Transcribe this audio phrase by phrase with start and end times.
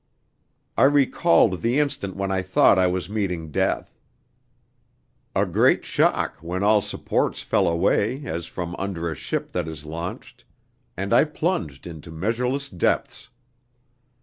[0.77, 3.99] I recalled the instant when I thought I was meeting death:
[5.35, 9.85] a great shock when all supports fell away as from under a ship that is
[9.85, 10.43] launched,
[10.97, 13.29] and I plunged into measureless depths.